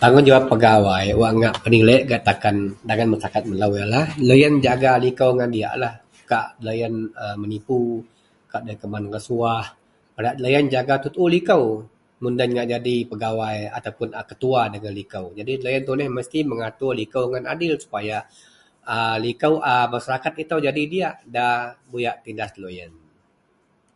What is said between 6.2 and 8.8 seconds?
kak loyen menipu kak